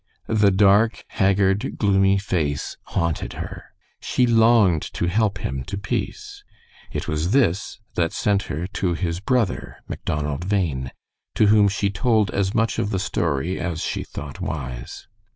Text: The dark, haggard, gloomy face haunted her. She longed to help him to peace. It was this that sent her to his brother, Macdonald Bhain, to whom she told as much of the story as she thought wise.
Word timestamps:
The 0.25 0.49
dark, 0.49 1.05
haggard, 1.09 1.77
gloomy 1.77 2.17
face 2.17 2.75
haunted 2.85 3.33
her. 3.33 3.65
She 3.99 4.25
longed 4.25 4.81
to 4.95 5.05
help 5.05 5.37
him 5.37 5.63
to 5.65 5.77
peace. 5.77 6.43
It 6.91 7.07
was 7.07 7.29
this 7.33 7.79
that 7.93 8.11
sent 8.11 8.41
her 8.49 8.65
to 8.65 8.95
his 8.95 9.19
brother, 9.19 9.77
Macdonald 9.87 10.49
Bhain, 10.49 10.89
to 11.35 11.45
whom 11.53 11.67
she 11.67 11.91
told 11.91 12.31
as 12.31 12.55
much 12.55 12.79
of 12.79 12.89
the 12.89 12.97
story 12.97 13.59
as 13.59 13.83
she 13.83 14.03
thought 14.03 14.41
wise. 14.41 15.07